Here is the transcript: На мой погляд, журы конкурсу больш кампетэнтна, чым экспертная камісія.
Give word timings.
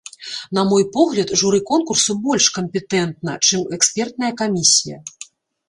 На 0.57 0.61
мой 0.69 0.83
погляд, 0.95 1.33
журы 1.41 1.59
конкурсу 1.73 2.11
больш 2.25 2.47
кампетэнтна, 2.57 3.37
чым 3.45 3.61
экспертная 3.81 4.33
камісія. 4.43 4.97